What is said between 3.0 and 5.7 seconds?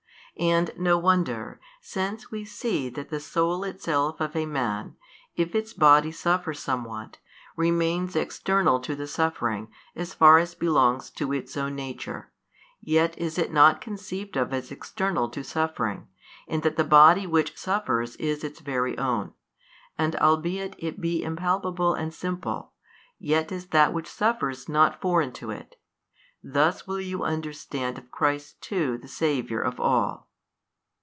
the soul itself of a man, if